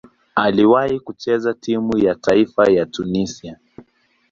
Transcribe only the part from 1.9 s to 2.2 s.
ya